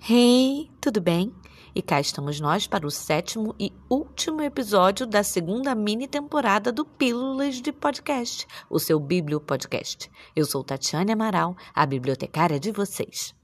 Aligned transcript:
Hey, 0.00 0.70
tudo 0.80 1.00
bem? 1.00 1.34
E 1.74 1.82
cá 1.82 2.00
estamos 2.00 2.40
nós 2.40 2.66
para 2.66 2.86
o 2.86 2.90
sétimo 2.90 3.54
e 3.58 3.72
último 3.90 4.40
episódio 4.40 5.04
da 5.04 5.22
segunda 5.22 5.74
mini 5.74 6.06
temporada 6.06 6.72
do 6.72 6.84
Pílulas 6.84 7.60
de 7.60 7.72
Podcast, 7.72 8.46
o 8.70 8.78
seu 8.78 8.98
Biblio 8.98 9.40
Podcast. 9.40 10.08
Eu 10.34 10.46
sou 10.46 10.64
Tatiane 10.64 11.12
Amaral, 11.12 11.56
a 11.74 11.84
bibliotecária 11.84 12.58
de 12.58 12.70
vocês. 12.70 13.34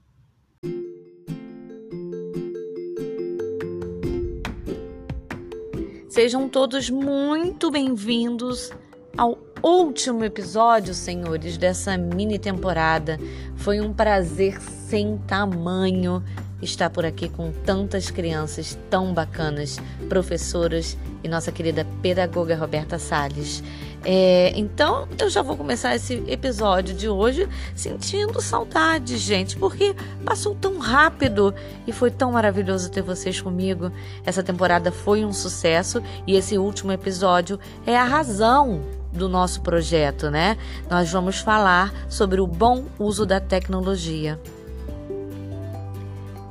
Sejam 6.09 6.49
todos 6.49 6.89
muito 6.89 7.69
bem-vindos 7.69 8.71
ao 9.15 9.37
último 9.61 10.23
episódio, 10.23 10.93
senhores, 10.93 11.57
dessa 11.57 11.97
mini 11.97 12.39
temporada. 12.39 13.19
Foi 13.57 13.81
um 13.81 13.93
prazer 13.93 14.59
sem 14.61 15.17
tamanho 15.19 16.23
estar 16.61 16.89
por 16.89 17.05
aqui 17.05 17.29
com 17.29 17.51
tantas 17.51 18.09
crianças 18.09 18.77
tão 18.89 19.13
bacanas, 19.13 19.77
professoras 20.07 20.97
e 21.23 21.27
nossa 21.27 21.51
querida 21.51 21.85
pedagoga 22.01 22.55
Roberta 22.55 22.97
Salles. 22.97 23.63
É, 24.03 24.53
então, 24.55 25.07
eu 25.19 25.29
já 25.31 25.41
vou 25.41 25.57
começar 25.57 25.95
esse 25.95 26.23
episódio 26.27 26.93
de 26.93 27.09
hoje 27.09 27.49
sentindo 27.73 28.39
saudade, 28.39 29.17
gente, 29.17 29.57
porque 29.57 29.95
passou 30.23 30.53
tão 30.53 30.77
rápido 30.77 31.53
e 31.87 31.91
foi 31.91 32.11
tão 32.11 32.31
maravilhoso 32.31 32.91
ter 32.91 33.01
vocês 33.01 33.41
comigo. 33.41 33.91
Essa 34.23 34.43
temporada 34.43 34.91
foi 34.91 35.25
um 35.25 35.33
sucesso 35.33 36.03
e 36.27 36.35
esse 36.35 36.55
último 36.55 36.91
episódio 36.91 37.59
é 37.85 37.97
a 37.97 38.03
razão 38.03 38.83
do 39.11 39.27
nosso 39.27 39.61
projeto, 39.61 40.29
né? 40.29 40.57
Nós 40.89 41.11
vamos 41.11 41.39
falar 41.39 41.91
sobre 42.07 42.39
o 42.39 42.45
bom 42.45 42.83
uso 42.99 43.25
da 43.25 43.39
tecnologia. 43.39 44.39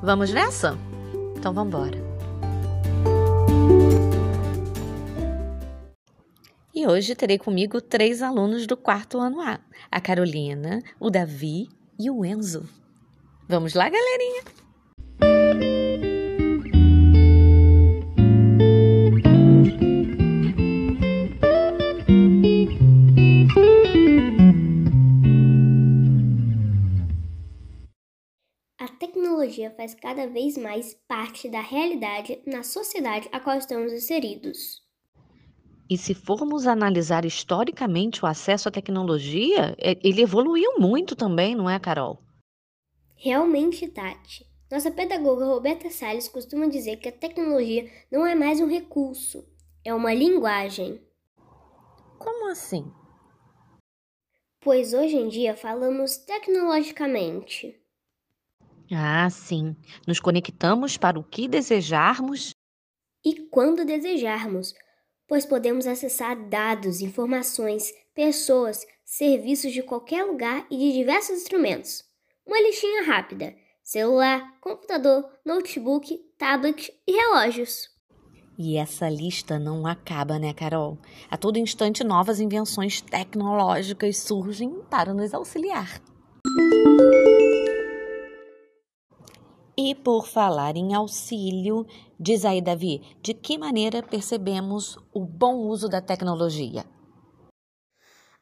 Vamos 0.05 0.31
nessa? 0.31 0.79
Então 1.35 1.55
vamos 1.55 1.73
embora. 1.73 1.99
E 6.75 6.87
hoje 6.87 7.15
terei 7.15 7.39
comigo 7.39 7.81
três 7.81 8.21
alunos 8.21 8.67
do 8.67 8.77
quarto 8.77 9.19
ano 9.19 9.41
A: 9.41 9.59
a 9.91 10.01
Carolina, 10.03 10.83
o 11.01 11.09
Davi 11.09 11.71
e 11.99 12.11
o 12.11 12.23
Enzo. 12.23 12.69
Vamos 13.49 13.73
lá, 13.73 13.89
galerinha? 13.89 14.43
Faz 29.85 29.95
cada 29.95 30.27
vez 30.27 30.57
mais 30.57 30.95
parte 31.07 31.47
da 31.49 31.61
realidade 31.61 32.41
na 32.47 32.63
sociedade 32.63 33.29
a 33.31 33.39
qual 33.39 33.59
estamos 33.59 33.93
inseridos. 33.93 34.83
E 35.91 35.99
se 35.99 36.15
formos 36.15 36.67
analisar 36.67 37.27
historicamente 37.27 38.25
o 38.25 38.27
acesso 38.27 38.69
à 38.69 38.73
tecnologia, 38.73 39.77
é- 39.79 39.99
ele 40.03 40.23
evoluiu 40.23 40.79
muito 40.79 41.15
também, 41.15 41.55
não 41.55 41.69
é, 41.69 41.79
Carol? 41.79 42.23
Realmente, 43.15 43.87
Tati. 43.89 44.47
Nossa 44.71 44.91
pedagoga 44.91 45.45
Roberta 45.45 45.91
Salles 45.91 46.29
costuma 46.29 46.67
dizer 46.67 46.97
que 46.97 47.09
a 47.09 47.13
tecnologia 47.13 47.89
não 48.11 48.27
é 48.27 48.35
mais 48.35 48.61
um 48.63 48.67
recurso, 48.67 49.47
é 49.85 49.93
uma 49.93 50.15
linguagem. 50.15 50.99
Como 52.19 52.51
assim? 52.51 52.91
Pois 54.61 54.95
hoje 54.95 55.17
em 55.17 55.29
dia 55.29 55.55
falamos 55.55 56.17
tecnologicamente. 56.17 57.84
Ah, 58.93 59.29
sim. 59.31 59.77
Nos 60.07 60.21
conectamos 60.21 60.97
para 60.97 61.19
o 61.19 61.25
que 61.25 61.49
desejarmos. 61.49 62.55
E 63.25 63.47
quando 63.49 63.85
desejarmos, 63.85 64.75
pois 65.27 65.47
podemos 65.47 65.87
acessar 65.87 66.37
dados, 66.49 67.01
informações, 67.01 67.93
pessoas, 68.15 68.87
serviços 69.05 69.73
de 69.73 69.83
qualquer 69.83 70.25
lugar 70.25 70.67
e 70.71 70.77
de 70.77 70.93
diversos 70.93 71.39
instrumentos. 71.39 72.05
Uma 72.47 72.61
listinha 72.61 73.05
rápida: 73.05 73.55
celular, 73.83 74.59
computador, 74.61 75.29
notebook, 75.45 76.17
tablet 76.39 76.93
e 77.07 77.13
relógios. 77.13 77.89
E 78.57 78.77
essa 78.77 79.09
lista 79.09 79.59
não 79.59 79.85
acaba, 79.85 80.39
né, 80.39 80.55
Carol? 80.55 80.97
A 81.29 81.37
todo 81.37 81.59
instante, 81.59 82.05
novas 82.05 82.39
invenções 82.39 83.01
tecnológicas 83.01 84.19
surgem 84.19 84.81
para 84.89 85.13
nos 85.13 85.35
auxiliar. 85.35 86.01
E 89.77 89.93
por 89.93 90.29
falar 90.29 90.77
em 90.77 90.95
auxílio, 90.95 91.85
diz 92.19 92.45
aí, 92.45 92.61
Davi, 92.61 93.03
de 93.21 93.35
que 93.35 93.59
maneira 93.59 94.03
percebemos 94.03 94.97
o 95.13 95.21
bom 95.25 95.67
uso 95.67 95.89
da 95.89 96.01
tecnologia? 96.01 96.85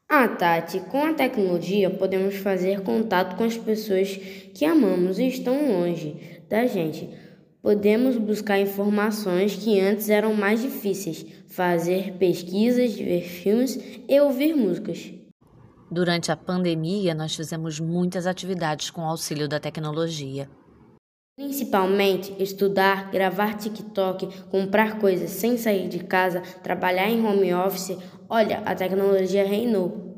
Ah, 0.06 0.28
Tati, 0.28 0.80
com 0.80 1.06
a 1.06 1.14
tecnologia 1.14 1.88
podemos 1.88 2.34
fazer 2.34 2.82
contato 2.82 3.34
com 3.34 3.44
as 3.44 3.56
pessoas 3.56 4.14
que 4.52 4.62
amamos 4.66 5.18
e 5.18 5.26
estão 5.26 5.72
longe 5.72 6.42
da 6.50 6.66
gente. 6.66 7.08
Podemos 7.62 8.18
buscar 8.18 8.60
informações 8.60 9.56
que 9.56 9.80
antes 9.80 10.10
eram 10.10 10.34
mais 10.34 10.60
difíceis, 10.60 11.24
fazer 11.48 12.12
pesquisas, 12.18 12.94
ver 12.94 13.22
filmes 13.22 13.78
e 14.06 14.20
ouvir 14.20 14.54
músicas. 14.54 15.14
Durante 15.90 16.30
a 16.30 16.36
pandemia, 16.36 17.14
nós 17.14 17.34
fizemos 17.34 17.80
muitas 17.80 18.26
atividades 18.26 18.90
com 18.90 19.02
o 19.02 19.08
auxílio 19.08 19.48
da 19.48 19.58
tecnologia. 19.58 20.46
Principalmente 21.34 22.34
estudar, 22.38 23.10
gravar 23.10 23.56
TikTok, 23.56 24.44
comprar 24.50 24.98
coisas 24.98 25.30
sem 25.30 25.56
sair 25.56 25.88
de 25.88 26.00
casa, 26.04 26.42
trabalhar 26.62 27.08
em 27.08 27.24
home 27.24 27.54
office. 27.54 27.96
Olha, 28.28 28.58
a 28.66 28.74
tecnologia 28.74 29.42
reinou. 29.42 30.12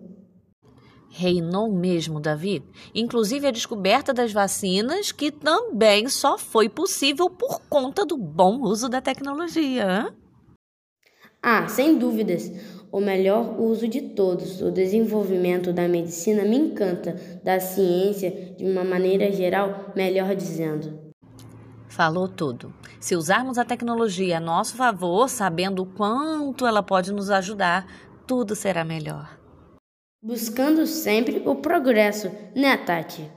Reinou 1.09 1.73
mesmo, 1.73 2.19
Davi. 2.19 2.65
Inclusive 2.93 3.47
a 3.47 3.53
descoberta 3.53 4.13
das 4.13 4.33
vacinas, 4.33 5.13
que 5.13 5.31
também 5.31 6.09
só 6.09 6.37
foi 6.37 6.69
possível 6.69 7.31
por 7.31 7.61
conta 7.69 8.05
do 8.05 8.17
bom 8.17 8.61
uso 8.63 8.89
da 8.89 9.01
tecnologia. 9.01 10.13
Ah, 11.41 11.69
sem 11.69 11.97
dúvidas, 11.97 12.51
o 12.91 13.01
melhor 13.01 13.61
uso 13.61 13.87
de 13.87 14.01
todos. 14.01 14.61
O 14.61 14.73
desenvolvimento 14.73 15.73
da 15.73 15.87
medicina 15.87 16.43
me 16.43 16.57
encanta, 16.57 17.15
da 17.45 17.61
ciência, 17.61 18.33
de 18.59 18.65
uma 18.65 18.83
maneira 18.83 19.31
geral, 19.31 19.93
melhor 19.95 20.35
dizendo. 20.35 21.04
Falou 21.95 22.27
tudo. 22.27 22.75
Se 22.99 23.15
usarmos 23.15 23.57
a 23.57 23.65
tecnologia 23.65 24.39
a 24.39 24.41
nosso 24.41 24.75
favor, 24.75 25.29
sabendo 25.29 25.85
o 25.85 25.87
quanto 25.87 26.67
ela 26.67 26.83
pode 26.83 27.13
nos 27.13 27.31
ajudar, 27.31 27.87
tudo 28.27 28.57
será 28.57 28.85
melhor. 28.85 29.39
Buscando 30.21 30.89
sempre 30.89 31.41
o 31.47 31.55
progresso, 31.55 32.33
né, 32.53 32.77
Tati? 32.77 33.31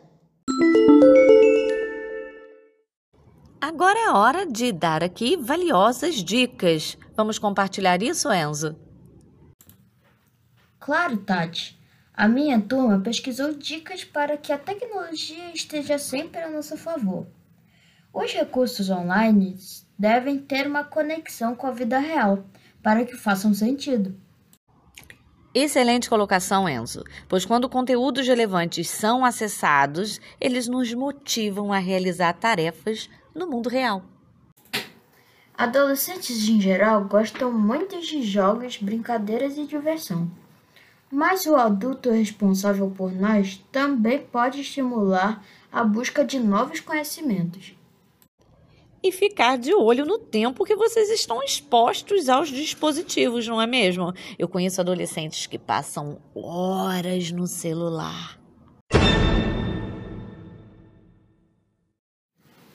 Agora 3.62 4.00
é 4.00 4.10
hora 4.10 4.44
de 4.48 4.72
dar 4.72 5.04
aqui 5.04 5.38
valiosas 5.38 6.16
dicas. 6.16 6.98
Vamos 7.16 7.38
compartilhar 7.38 8.02
isso, 8.02 8.34
Enzo? 8.34 8.76
Claro, 10.80 11.18
Tati. 11.18 11.80
A 12.12 12.28
minha 12.28 12.60
turma 12.60 13.00
pesquisou 13.02 13.54
dicas 13.54 14.04
para 14.04 14.36
que 14.36 14.52
a 14.52 14.58
tecnologia 14.58 15.54
esteja 15.54 16.00
sempre 16.00 16.42
a 16.42 16.50
nosso 16.50 16.76
favor. 16.76 17.28
Os 18.20 18.34
recursos 18.34 18.90
online 18.90 19.56
devem 19.96 20.40
ter 20.40 20.66
uma 20.66 20.84
conexão 20.84 21.54
com 21.54 21.68
a 21.68 21.72
vida 21.72 22.00
real 22.00 22.44
para 22.82 23.06
que 23.06 23.16
façam 23.16 23.54
sentido. 23.54 24.20
Excelente 25.54 26.10
colocação, 26.10 26.68
Enzo, 26.68 27.04
pois 27.30 27.46
quando 27.46 27.70
conteúdos 27.70 28.28
relevantes 28.28 28.90
são 28.90 29.24
acessados, 29.24 30.20
eles 30.42 30.68
nos 30.68 30.92
motivam 30.96 31.72
a 31.72 31.78
realizar 31.78 32.34
tarefas 32.34 33.08
no 33.36 33.46
mundo 33.46 33.70
real. 33.70 34.04
Adolescentes 35.56 36.50
em 36.50 36.60
geral 36.60 37.06
gostam 37.06 37.52
muito 37.52 38.02
de 38.02 38.24
jogos, 38.24 38.78
brincadeiras 38.78 39.60
e 39.60 39.68
diversão. 39.68 40.28
Mas 41.12 41.46
o 41.46 41.56
adulto 41.56 42.10
responsável 42.10 42.90
por 42.90 43.12
nós 43.12 43.64
também 43.72 44.18
pode 44.18 44.62
estimular 44.62 45.46
a 45.72 45.84
busca 45.84 46.26
de 46.26 46.40
novos 46.40 46.80
conhecimentos. 46.80 47.77
E 49.04 49.12
ficar 49.12 49.58
de 49.58 49.74
olho 49.74 50.06
no 50.06 50.18
tempo 50.18 50.66
que 50.66 50.76
vocês 50.76 51.10
estão 51.10 51.44
expostos 51.44 52.28
aos 52.30 52.50
dispositivos, 52.50 53.48
não 53.48 53.62
é 53.62 53.68
mesmo? 53.68 54.14
Eu 54.40 54.48
conheço 54.48 54.82
adolescentes 54.82 55.46
que 55.46 55.60
passam 55.60 56.20
horas 56.34 57.32
no 57.32 57.46
celular. 57.46 58.38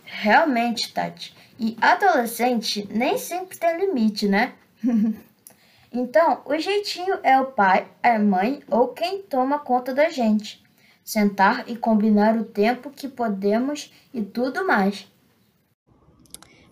Realmente, 0.05 0.93
Tati. 0.93 1.35
E 1.59 1.77
adolescente 1.81 2.87
nem 2.91 3.19
sempre 3.19 3.59
tem 3.59 3.77
limite, 3.79 4.29
né? 4.29 4.53
então, 5.93 6.41
o 6.45 6.57
jeitinho 6.57 7.19
é 7.25 7.41
o 7.41 7.47
pai, 7.47 7.89
a 8.01 8.19
mãe 8.21 8.63
ou 8.69 8.89
quem 8.89 9.23
toma 9.23 9.59
conta 9.59 9.93
da 9.93 10.09
gente. 10.09 10.63
Sentar 11.05 11.69
e 11.69 11.77
combinar 11.77 12.37
o 12.37 12.45
tempo 12.45 12.91
que 12.91 13.09
podemos 13.09 13.93
e 14.15 14.23
tudo 14.23 14.65
mais. 14.65 15.12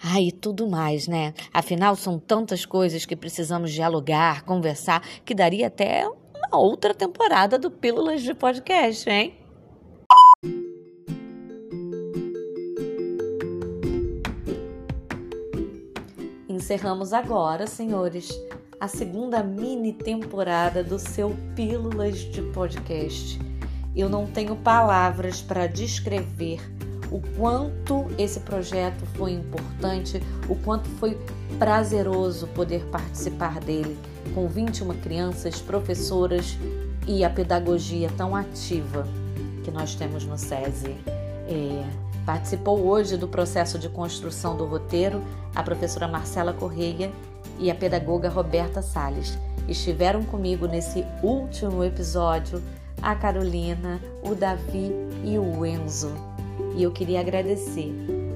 Ah, 0.02 0.19
e 0.19 0.32
tudo 0.32 0.67
mais, 0.67 1.06
né? 1.06 1.35
Afinal, 1.52 1.94
são 1.94 2.19
tantas 2.19 2.64
coisas 2.64 3.05
que 3.05 3.14
precisamos 3.14 3.70
dialogar, 3.70 4.44
conversar, 4.44 5.02
que 5.26 5.35
daria 5.35 5.67
até 5.67 6.08
uma 6.08 6.58
outra 6.58 6.94
temporada 6.94 7.58
do 7.58 7.70
Pílulas 7.70 8.23
de 8.23 8.32
Podcast, 8.32 9.11
hein? 9.11 9.35
Encerramos 16.49 17.12
agora, 17.12 17.67
senhores, 17.67 18.31
a 18.81 18.88
segunda 18.88 19.43
mini 19.43 19.93
temporada 19.93 20.82
do 20.82 20.99
seu 20.99 21.37
Pílulas 21.55 22.20
de 22.20 22.41
Podcast. 22.52 23.38
Eu 23.94 24.08
não 24.08 24.26
tenho 24.26 24.56
palavras 24.56 25.43
para 25.43 25.67
descrever 25.67 26.80
o 27.11 27.21
quanto 27.37 28.07
esse 28.17 28.41
projeto 28.41 29.05
foi 29.15 29.33
importante, 29.33 30.23
o 30.49 30.55
quanto 30.55 30.89
foi 30.91 31.19
prazeroso 31.59 32.47
poder 32.49 32.85
participar 32.87 33.61
dele 33.61 33.99
com 34.35 34.47
21 34.47 34.89
crianças, 35.01 35.61
professoras 35.61 36.57
e 37.07 37.25
a 37.25 37.31
pedagogia 37.31 38.11
tão 38.17 38.37
ativa 38.37 39.07
que 39.65 39.71
nós 39.71 39.95
temos 39.95 40.25
no 40.25 40.39
SESI. 40.39 40.97
É, 41.49 41.85
participou 42.25 42.81
hoje 42.81 43.17
do 43.17 43.27
processo 43.27 43.79
de 43.79 43.89
construção 43.89 44.57
do 44.57 44.65
roteiro 44.65 45.23
a 45.55 45.62
professora 45.62 46.07
Marcela 46.07 46.53
Correia 46.53 47.11
e 47.59 47.71
a 47.71 47.75
pedagoga 47.75 48.29
Roberta 48.29 48.83
Sales. 48.83 49.37
Estiveram 49.67 50.23
comigo 50.25 50.67
nesse 50.67 51.05
último 51.23 51.83
episódio 51.83 52.62
a 53.03 53.15
Carolina, 53.15 54.01
o 54.23 54.35
Davi 54.35 54.93
e 55.25 55.39
o 55.39 55.65
Enzo. 55.65 56.30
E 56.77 56.83
eu 56.83 56.91
queria 56.91 57.21
agradecer 57.21 57.93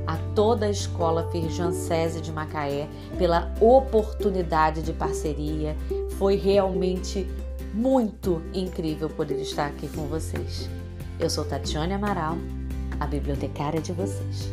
a 0.07 0.17
toda 0.35 0.67
a 0.67 0.71
Escola 0.71 1.29
Firjan 1.31 1.73
César 1.73 2.21
de 2.21 2.31
Macaé 2.33 2.89
pela 3.19 3.53
oportunidade 3.61 4.83
de 4.83 4.93
parceria. 4.93 5.77
Foi 6.19 6.37
realmente 6.37 7.27
muito 7.73 8.43
incrível 8.53 9.09
poder 9.09 9.41
estar 9.41 9.67
aqui 9.67 9.89
com 9.89 10.07
vocês. 10.07 10.69
Eu 11.19 11.31
sou 11.31 11.45
Tatiane 11.45 11.93
Amaral, 11.93 12.37
a 13.01 13.07
bibliotecária 13.07 13.81
de 13.81 13.93
vocês. 13.93 14.53